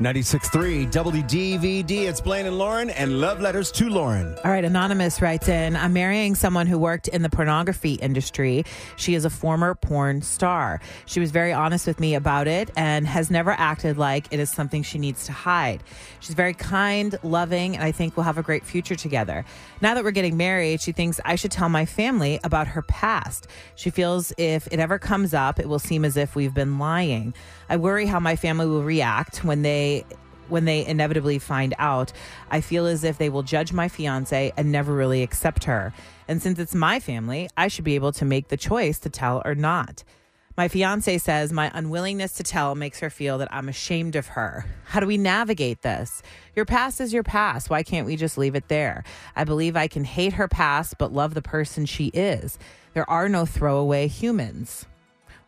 [0.00, 2.08] 96.3 WDVD.
[2.08, 4.34] It's Blaine and Lauren and love letters to Lauren.
[4.42, 8.64] All right, Anonymous writes in I'm marrying someone who worked in the pornography industry.
[8.96, 10.80] She is a former porn star.
[11.04, 14.48] She was very honest with me about it and has never acted like it is
[14.48, 15.82] something she needs to hide.
[16.20, 19.44] She's very kind, loving, and I think we'll have a great future together.
[19.82, 23.48] Now that we're getting married, she thinks I should tell my family about her past.
[23.76, 27.34] She feels if it ever comes up, it will seem as if we've been lying.
[27.68, 29.89] I worry how my family will react when they
[30.48, 32.12] when they inevitably find out.
[32.50, 35.94] I feel as if they will judge my fiance and never really accept her.
[36.28, 39.42] And since it's my family, I should be able to make the choice to tell
[39.44, 40.04] or not.
[40.56, 44.66] My fiance says my unwillingness to tell makes her feel that I'm ashamed of her.
[44.84, 46.22] How do we navigate this?
[46.54, 47.70] Your past is your past.
[47.70, 49.04] Why can't we just leave it there?
[49.34, 52.58] I believe I can hate her past but love the person she is.
[52.92, 54.86] There are no throwaway humans.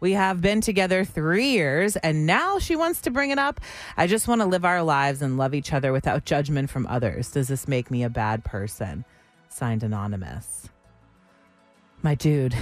[0.02, 3.60] We have been together three years, and now she wants to bring it up.
[3.96, 7.30] I just want to live our lives and love each other without judgment from others.
[7.30, 9.04] Does this make me a bad person?
[9.48, 10.68] Signed Anonymous.
[12.02, 12.52] My dude.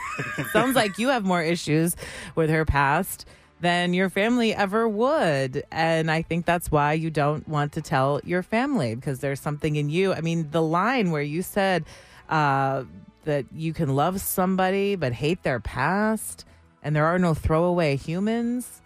[0.52, 1.94] Sounds like you have more issues
[2.34, 3.24] with her past
[3.60, 5.62] than your family ever would.
[5.70, 9.76] And I think that's why you don't want to tell your family because there's something
[9.76, 10.12] in you.
[10.12, 11.84] I mean, the line where you said
[12.28, 12.82] uh,
[13.26, 16.46] that you can love somebody but hate their past
[16.82, 18.80] and there are no throwaway humans.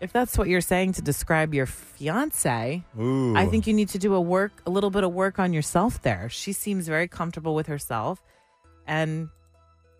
[0.00, 3.36] If that's what you're saying to describe your fiance, Ooh.
[3.36, 6.02] I think you need to do a work a little bit of work on yourself
[6.02, 6.28] there.
[6.28, 8.20] She seems very comfortable with herself
[8.86, 9.28] and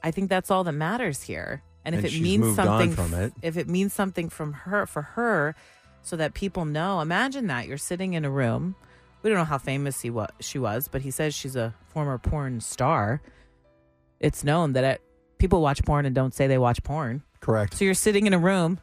[0.03, 1.63] I think that's all that matters here.
[1.85, 3.33] And if And it means something from it.
[3.43, 5.55] if it means something from her for her
[6.03, 8.75] so that people know, imagine that you're sitting in a room.
[9.23, 12.19] We don't know how famous he was she was, but he says she's a former
[12.19, 13.23] porn star.
[14.19, 15.03] It's known that it,
[15.39, 17.23] people watch porn and don't say they watch porn.
[17.43, 17.75] Correct.
[17.77, 18.81] So you're sitting in a room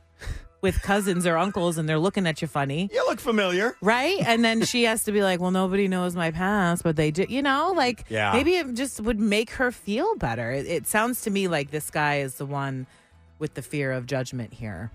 [0.62, 2.90] with cousins or uncles and they're looking at you funny.
[2.94, 3.76] You look familiar.
[3.82, 4.18] Right?
[4.20, 7.26] And then she has to be like, well, nobody knows my past, but they do,
[7.30, 8.34] you know, like Yeah.
[8.34, 10.52] maybe it just would make her feel better.
[10.52, 12.86] It, it sounds to me like this guy is the one
[13.40, 14.92] with the fear of judgment here.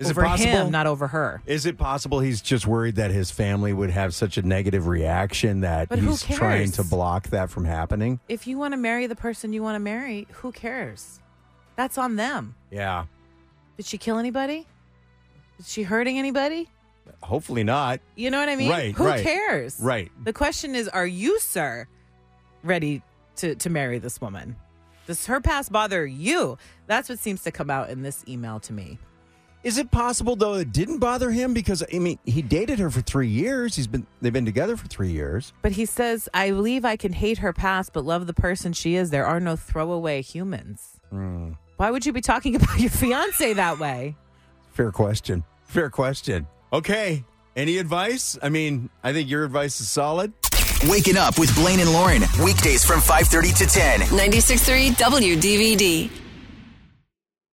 [0.00, 0.50] Is over it possible?
[0.50, 1.40] him, not over her.
[1.46, 5.60] Is it possible he's just worried that his family would have such a negative reaction
[5.60, 8.18] that But he's trying to block that from happening?
[8.28, 11.20] If you want to marry the person you want to marry, who cares?
[11.76, 12.54] That's on them.
[12.70, 13.06] Yeah.
[13.76, 14.66] Did she kill anybody?
[15.58, 16.68] Is she hurting anybody?
[17.22, 18.00] Hopefully not.
[18.16, 18.70] You know what I mean?
[18.70, 19.22] Right, Who right.
[19.22, 19.78] cares?
[19.80, 20.10] Right.
[20.24, 21.86] The question is, are you, sir,
[22.62, 23.02] ready
[23.36, 24.56] to, to marry this woman?
[25.06, 26.56] Does her past bother you?
[26.86, 28.98] That's what seems to come out in this email to me.
[29.62, 33.00] Is it possible though it didn't bother him because I mean he dated her for
[33.00, 33.74] three years.
[33.76, 35.54] He's been they've been together for three years.
[35.62, 38.94] But he says, I believe I can hate her past, but love the person she
[38.94, 39.08] is.
[39.08, 41.00] There are no throwaway humans.
[41.08, 41.52] Hmm.
[41.76, 44.16] Why would you be talking about your fiance that way?
[44.72, 45.44] Fair question.
[45.64, 46.46] Fair question.
[46.72, 47.24] Okay.
[47.56, 48.36] Any advice?
[48.42, 50.32] I mean, I think your advice is solid.
[50.88, 52.22] Waking up with Blaine and Lauren.
[52.42, 54.00] Weekdays from 5:30 to 10.
[54.00, 56.10] 96.3 WDVD.